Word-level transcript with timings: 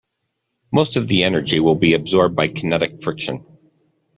Most 0.73 0.95
of 0.97 1.07
the 1.07 1.21
energy 1.25 1.59
will 1.59 1.75
be 1.75 1.93
absorbed 1.93 2.35
by 2.35 2.47
kinetic 2.47 3.03
friction. 3.03 3.45